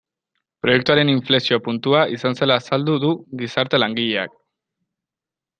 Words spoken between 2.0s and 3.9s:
izan zela azaldu du gizarte